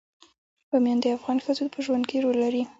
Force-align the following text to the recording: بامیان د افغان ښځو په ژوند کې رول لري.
بامیان 0.69 0.97
د 1.01 1.05
افغان 1.17 1.37
ښځو 1.45 1.65
په 1.73 1.79
ژوند 1.85 2.03
کې 2.09 2.17
رول 2.23 2.37
لري. 2.43 2.63